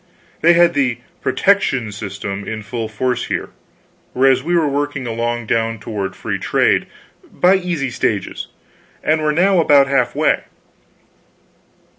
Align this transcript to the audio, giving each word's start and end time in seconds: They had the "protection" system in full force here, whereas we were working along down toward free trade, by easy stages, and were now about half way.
They 0.41 0.53
had 0.53 0.73
the 0.73 0.97
"protection" 1.21 1.91
system 1.91 2.47
in 2.47 2.63
full 2.63 2.87
force 2.89 3.25
here, 3.25 3.49
whereas 4.13 4.41
we 4.41 4.55
were 4.55 4.67
working 4.67 5.05
along 5.05 5.45
down 5.45 5.77
toward 5.77 6.15
free 6.15 6.39
trade, 6.39 6.87
by 7.31 7.53
easy 7.53 7.91
stages, 7.91 8.47
and 9.03 9.21
were 9.21 9.31
now 9.31 9.59
about 9.59 9.85
half 9.87 10.15
way. 10.15 10.45